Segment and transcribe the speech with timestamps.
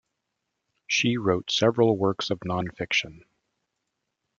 [0.87, 3.23] She wrote several works of non-fiction.